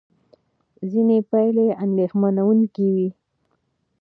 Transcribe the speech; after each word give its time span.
ځینې 0.91 1.17
پایلې 1.29 1.67
اندېښمنوونکې 1.83 2.87
وې. 2.95 3.07